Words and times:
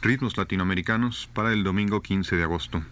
Ritmos 0.00 0.36
latinoamericanos 0.36 1.28
para 1.32 1.52
el 1.52 1.62
domingo 1.62 2.02
15 2.02 2.36
de 2.36 2.42
agosto. 2.42 2.82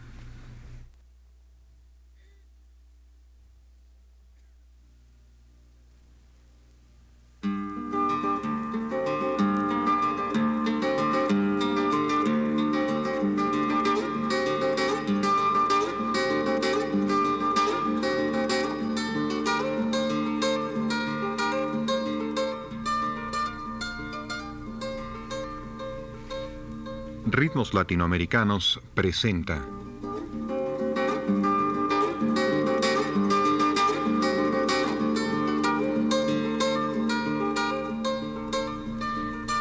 Latinoamericanos 27.91 28.80
presenta 28.95 29.67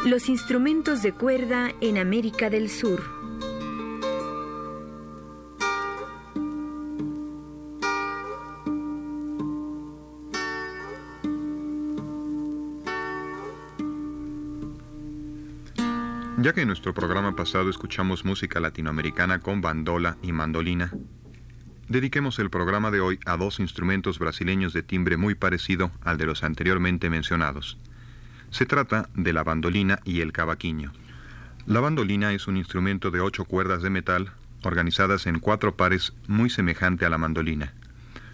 Los 0.06 0.28
instrumentos 0.28 1.02
de 1.02 1.12
cuerda 1.12 1.72
en 1.80 1.98
América 1.98 2.50
del 2.50 2.70
Sur. 2.70 3.19
Ya 16.42 16.54
que 16.54 16.62
en 16.62 16.68
nuestro 16.68 16.94
programa 16.94 17.36
pasado 17.36 17.68
escuchamos 17.68 18.24
música 18.24 18.60
latinoamericana 18.60 19.40
con 19.40 19.60
bandola 19.60 20.16
y 20.22 20.32
mandolina, 20.32 20.90
dediquemos 21.86 22.38
el 22.38 22.48
programa 22.48 22.90
de 22.90 23.00
hoy 23.00 23.20
a 23.26 23.36
dos 23.36 23.60
instrumentos 23.60 24.18
brasileños 24.18 24.72
de 24.72 24.82
timbre 24.82 25.18
muy 25.18 25.34
parecido 25.34 25.90
al 26.00 26.16
de 26.16 26.24
los 26.24 26.42
anteriormente 26.42 27.10
mencionados. 27.10 27.76
Se 28.48 28.64
trata 28.64 29.10
de 29.12 29.34
la 29.34 29.44
bandolina 29.44 29.98
y 30.02 30.22
el 30.22 30.32
cavaquinho. 30.32 30.92
La 31.66 31.80
bandolina 31.80 32.32
es 32.32 32.48
un 32.48 32.56
instrumento 32.56 33.10
de 33.10 33.20
ocho 33.20 33.44
cuerdas 33.44 33.82
de 33.82 33.90
metal 33.90 34.32
organizadas 34.62 35.26
en 35.26 35.40
cuatro 35.40 35.76
pares 35.76 36.14
muy 36.26 36.48
semejante 36.48 37.04
a 37.04 37.10
la 37.10 37.18
mandolina. 37.18 37.74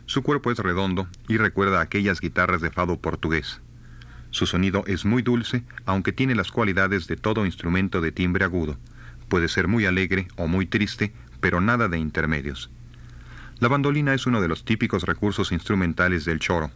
Su 0.04 0.22
cuerpo 0.22 0.52
es 0.52 0.60
redondo 0.60 1.08
y 1.26 1.38
recuerda 1.38 1.80
a 1.80 1.82
aquellas 1.82 2.20
guitarras 2.20 2.60
de 2.60 2.70
fado 2.70 3.00
portugués. 3.00 3.60
Su 4.36 4.44
sonido 4.44 4.84
es 4.86 5.06
muy 5.06 5.22
dulce, 5.22 5.64
aunque 5.86 6.12
tiene 6.12 6.34
las 6.34 6.52
cualidades 6.52 7.06
de 7.06 7.16
todo 7.16 7.46
instrumento 7.46 8.02
de 8.02 8.12
timbre 8.12 8.44
agudo. 8.44 8.76
Puede 9.30 9.48
ser 9.48 9.66
muy 9.66 9.86
alegre 9.86 10.28
o 10.36 10.46
muy 10.46 10.66
triste, 10.66 11.14
pero 11.40 11.62
nada 11.62 11.88
de 11.88 11.96
intermedios. 11.96 12.68
La 13.60 13.68
bandolina 13.68 14.12
es 14.12 14.26
uno 14.26 14.42
de 14.42 14.48
los 14.48 14.66
típicos 14.66 15.04
recursos 15.04 15.52
instrumentales 15.52 16.26
del 16.26 16.38
choro, 16.38 16.70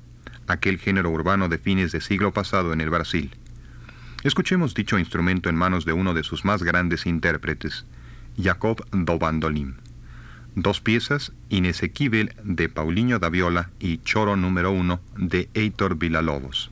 aquel 0.46 0.78
género 0.78 1.10
urbano 1.10 1.50
de 1.50 1.58
fines 1.58 1.92
de 1.92 2.00
siglo 2.00 2.32
pasado 2.32 2.72
en 2.72 2.80
el 2.80 2.88
Brasil. 2.88 3.36
Escuchemos 4.24 4.72
dicho 4.72 4.98
instrumento 4.98 5.50
en 5.50 5.56
manos 5.56 5.84
de 5.84 5.92
uno 5.92 6.14
de 6.14 6.22
sus 6.22 6.46
más 6.46 6.62
grandes 6.62 7.04
intérpretes, 7.04 7.84
Jacob 8.42 8.86
do 8.90 9.18
Bandolim. 9.18 9.74
Dos 10.54 10.80
piezas, 10.80 11.32
Inesequível 11.50 12.34
de 12.42 12.70
Paulinho 12.70 13.18
da 13.18 13.28
Viola 13.28 13.68
y 13.78 13.98
Choro 13.98 14.34
número 14.36 14.72
uno 14.72 15.02
de 15.18 15.50
Heitor 15.52 15.98
Villalobos. 15.98 16.70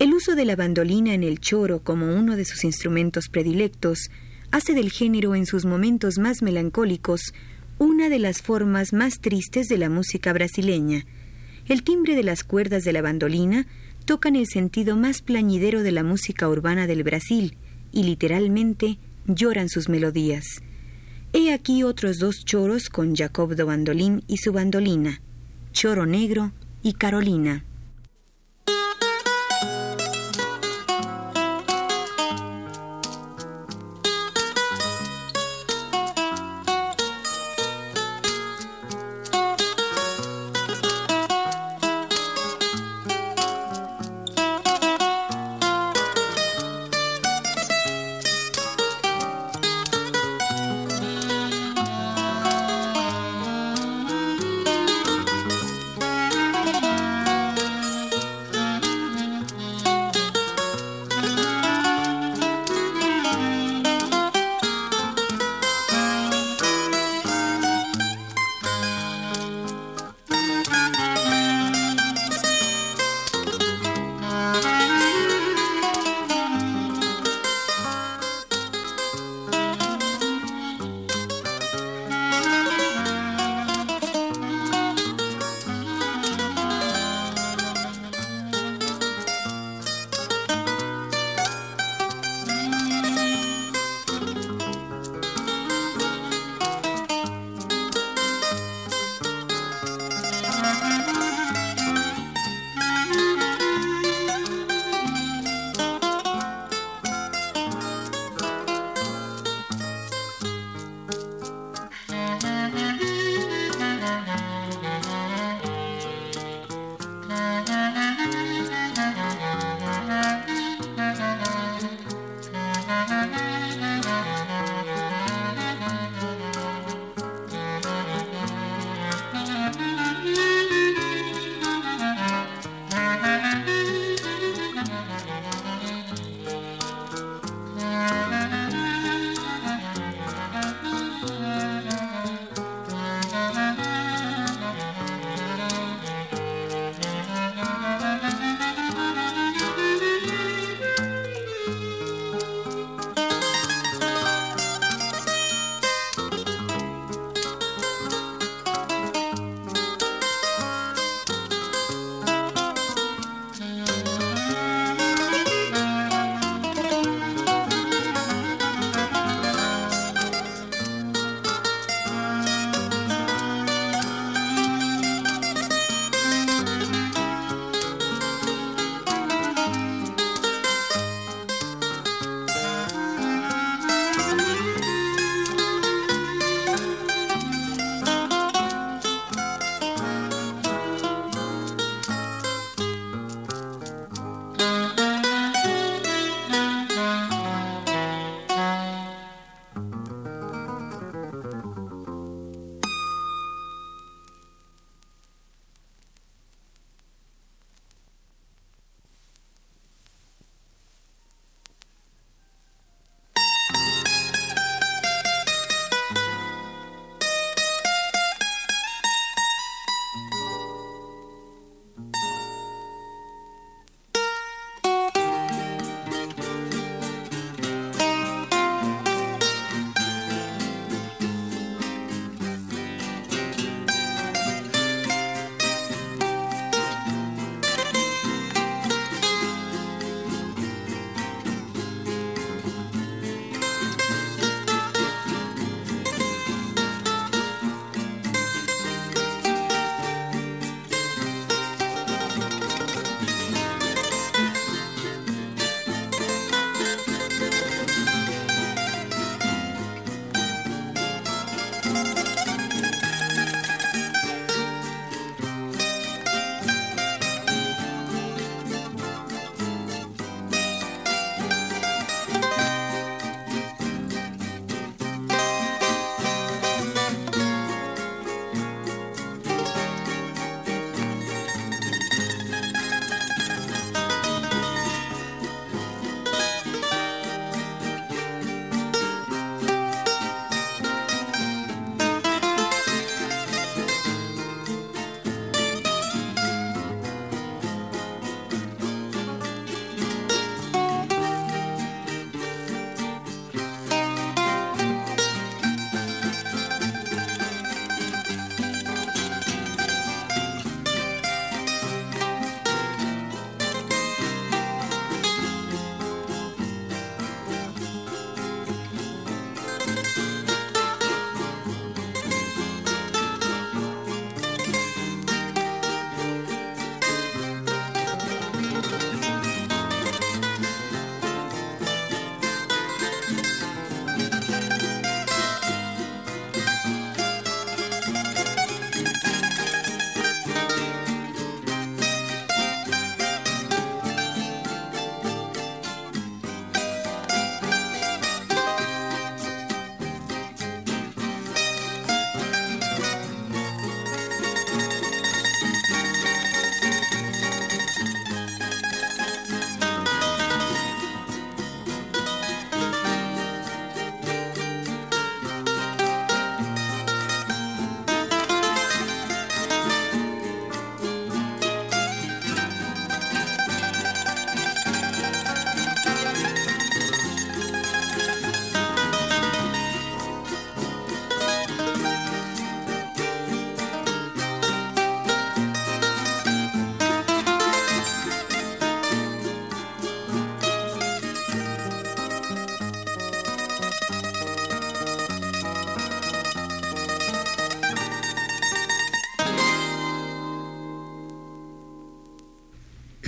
El 0.00 0.14
uso 0.14 0.34
de 0.34 0.46
la 0.46 0.56
bandolina 0.56 1.12
en 1.12 1.22
el 1.22 1.40
choro 1.40 1.84
como 1.84 2.14
uno 2.14 2.34
de 2.34 2.46
sus 2.46 2.64
instrumentos 2.64 3.28
predilectos 3.28 4.10
hace 4.50 4.72
del 4.72 4.90
género 4.90 5.34
en 5.34 5.44
sus 5.44 5.66
momentos 5.66 6.16
más 6.16 6.40
melancólicos 6.40 7.34
una 7.76 8.08
de 8.08 8.18
las 8.18 8.40
formas 8.40 8.94
más 8.94 9.20
tristes 9.20 9.68
de 9.68 9.76
la 9.76 9.90
música 9.90 10.32
brasileña. 10.32 11.04
El 11.66 11.82
timbre 11.82 12.16
de 12.16 12.22
las 12.22 12.44
cuerdas 12.44 12.82
de 12.84 12.94
la 12.94 13.02
bandolina 13.02 13.66
tocan 14.06 14.36
el 14.36 14.46
sentido 14.46 14.96
más 14.96 15.20
plañidero 15.20 15.82
de 15.82 15.92
la 15.92 16.02
música 16.02 16.48
urbana 16.48 16.86
del 16.86 17.02
Brasil 17.02 17.58
y 17.92 18.04
literalmente 18.04 18.98
lloran 19.26 19.68
sus 19.68 19.90
melodías. 19.90 20.46
He 21.34 21.52
aquí 21.52 21.82
otros 21.82 22.18
dos 22.18 22.46
choros 22.46 22.88
con 22.88 23.14
Jacob 23.14 23.54
do 23.54 23.66
Bandolín 23.66 24.24
y 24.28 24.38
su 24.38 24.50
bandolina, 24.54 25.20
Choro 25.74 26.06
Negro 26.06 26.52
y 26.82 26.94
Carolina. 26.94 27.66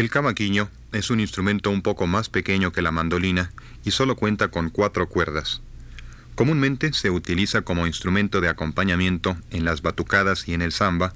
El 0.03 0.11
cavaquinho 0.11 0.69
es 0.91 1.11
un 1.11 1.21
instrumento 1.21 1.71
un 1.71 1.81
poco 1.81 2.09
más 2.09 2.29
pequeño 2.29 2.73
que 2.73 2.83
la 2.83 2.91
mandolina 2.91 3.53
y 3.85 3.93
solo 3.93 4.17
cuenta 4.17 4.49
con 4.49 4.69
cuatro 4.69 5.09
cuerdas. 5.09 5.61
Comúnmente 6.35 6.93
se 6.93 7.11
utiliza 7.11 7.63
como 7.63 7.87
instrumento 7.87 8.41
de 8.41 8.49
acompañamiento 8.49 9.37
en 9.53 9.65
las 9.65 9.81
batucadas 9.81 10.49
y 10.49 10.55
en 10.55 10.63
el 10.63 10.73
samba, 10.73 11.13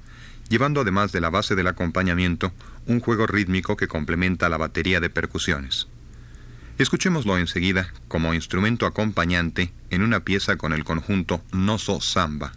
llevando 0.47 0.79
además 0.79 1.11
de 1.11 1.19
la 1.19 1.29
base 1.29 1.53
del 1.53 1.67
acompañamiento 1.67 2.53
un 2.85 3.01
juego 3.01 3.27
rítmico 3.27 3.75
que 3.75 3.89
complementa 3.89 4.47
la 4.47 4.55
batería 4.55 5.01
de 5.01 5.09
percusiones. 5.09 5.89
Escuchémoslo 6.77 7.37
enseguida 7.37 7.91
como 8.07 8.33
instrumento 8.33 8.85
acompañante 8.85 9.73
en 9.89 10.01
una 10.01 10.21
pieza 10.21 10.55
con 10.55 10.71
el 10.71 10.85
conjunto 10.85 11.43
Noso 11.51 11.99
Samba. 11.99 12.53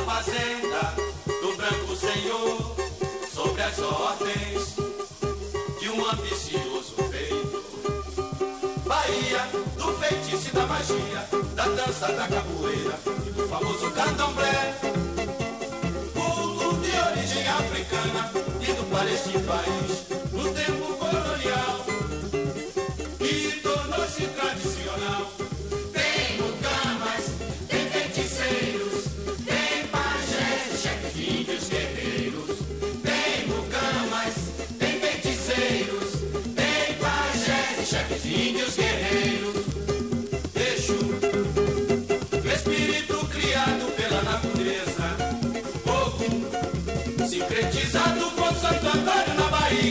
fazenda 0.00 0.94
do 1.40 1.56
branco 1.56 1.96
senhor, 1.96 2.76
sobre 3.32 3.62
as 3.62 3.78
ordens 3.78 4.76
de 5.80 5.88
um 5.90 6.06
ambicioso 6.08 6.94
feito. 7.10 7.64
Bahia, 8.86 9.46
do 9.76 9.92
feitiço 9.98 10.48
e 10.48 10.52
da 10.52 10.66
magia, 10.66 11.28
da 11.54 11.68
dança 11.68 12.08
da 12.12 12.28
capoeira 12.28 12.98
e 13.26 13.30
do 13.30 13.48
famoso 13.48 13.90
candomblé. 13.90 14.74
Culto 16.14 16.76
de 16.76 16.90
origem 17.10 17.48
africana 17.48 18.30
e 18.60 18.72
do 18.72 18.90
palestino 18.90 19.40
país, 19.44 20.06
no 20.32 20.54
tempo 20.54 20.77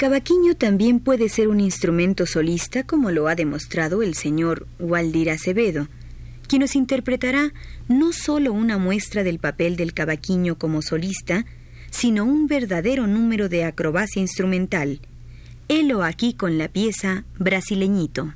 cavaquinho 0.00 0.54
también 0.56 0.98
puede 0.98 1.28
ser 1.28 1.48
un 1.48 1.60
instrumento 1.60 2.24
solista, 2.24 2.84
como 2.84 3.10
lo 3.10 3.28
ha 3.28 3.34
demostrado 3.34 4.02
el 4.02 4.14
señor 4.14 4.66
Waldir 4.78 5.28
Acevedo, 5.28 5.88
quien 6.48 6.60
nos 6.60 6.74
interpretará 6.74 7.52
no 7.86 8.14
solo 8.14 8.54
una 8.54 8.78
muestra 8.78 9.24
del 9.24 9.38
papel 9.38 9.76
del 9.76 9.92
cavaquinho 9.92 10.56
como 10.56 10.80
solista, 10.80 11.44
sino 11.90 12.24
un 12.24 12.46
verdadero 12.46 13.06
número 13.06 13.50
de 13.50 13.64
acrobacia 13.64 14.22
instrumental. 14.22 15.00
Helo 15.68 16.02
aquí 16.02 16.32
con 16.32 16.56
la 16.56 16.68
pieza 16.68 17.24
Brasileñito. 17.38 18.32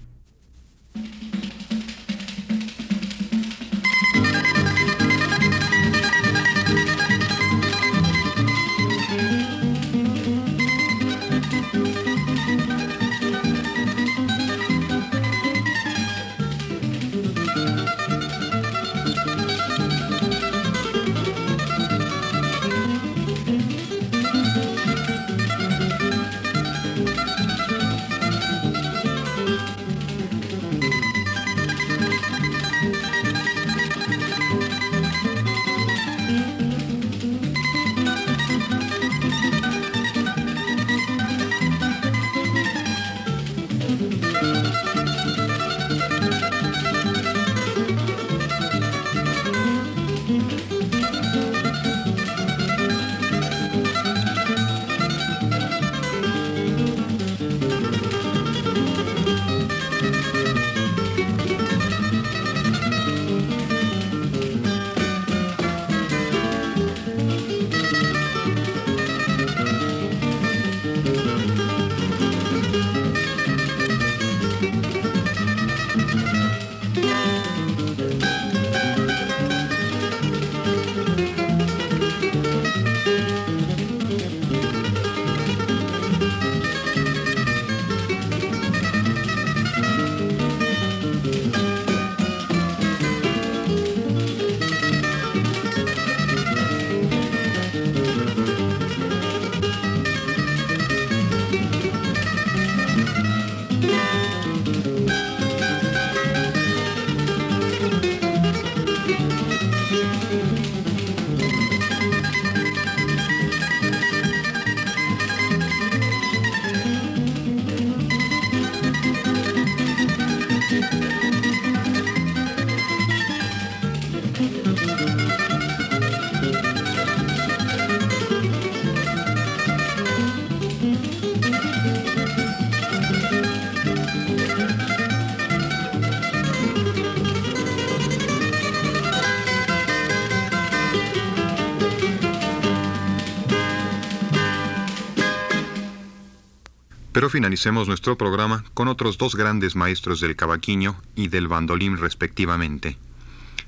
Pero 147.14 147.30
finalicemos 147.30 147.86
nuestro 147.86 148.18
programa 148.18 148.64
con 148.74 148.88
otros 148.88 149.18
dos 149.18 149.36
grandes 149.36 149.76
maestros 149.76 150.20
del 150.20 150.34
cavaquinho 150.34 150.96
y 151.14 151.28
del 151.28 151.46
bandolín 151.46 151.96
respectivamente. 151.96 152.98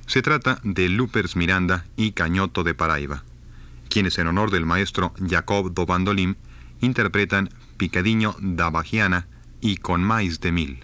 Se 0.06 0.20
trata 0.20 0.58
de 0.64 0.88
Lupers 0.88 1.36
Miranda 1.36 1.86
y 1.96 2.10
Cañoto 2.10 2.64
de 2.64 2.74
Paraiba, 2.74 3.22
quienes 3.88 4.18
en 4.18 4.26
honor 4.26 4.50
del 4.50 4.66
maestro 4.66 5.14
Jacob 5.24 5.72
do 5.72 5.86
Bandolim 5.86 6.34
interpretan 6.80 7.50
Picadiño 7.76 8.34
da 8.40 8.68
Bagiana 8.68 9.28
y 9.60 9.76
Con 9.76 10.02
Mais 10.02 10.40
de 10.40 10.50
Mil. 10.50 10.80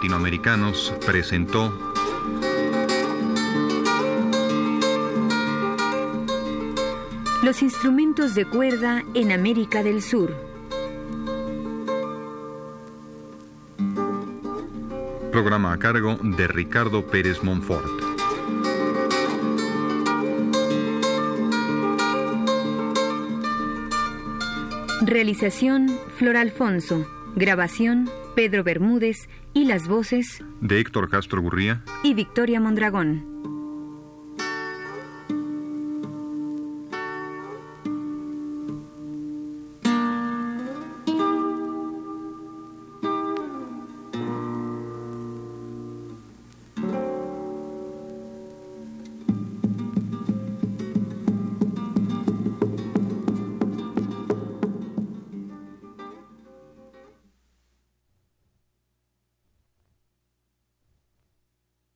Latinoamericanos 0.00 0.94
presentó 1.04 1.92
Los 7.42 7.60
instrumentos 7.60 8.34
de 8.34 8.46
cuerda 8.46 9.04
en 9.12 9.30
América 9.30 9.82
del 9.82 10.00
Sur. 10.00 10.34
Programa 15.30 15.74
a 15.74 15.78
cargo 15.78 16.16
de 16.22 16.48
Ricardo 16.48 17.06
Pérez 17.06 17.42
Monfort. 17.42 17.84
Realización 25.02 25.90
Flor 26.16 26.38
Alfonso. 26.38 27.06
Grabación 27.36 28.08
Pedro 28.40 28.64
Bermúdez 28.64 29.28
y 29.52 29.66
las 29.66 29.86
voces 29.86 30.42
de 30.62 30.80
Héctor 30.80 31.10
Castro 31.10 31.42
Gurría 31.42 31.84
y 32.02 32.14
Victoria 32.14 32.58
Mondragón. 32.58 33.29